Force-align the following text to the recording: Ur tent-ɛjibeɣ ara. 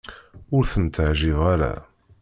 Ur 0.55 0.63
tent-ɛjibeɣ 0.71 1.45
ara. 1.53 1.73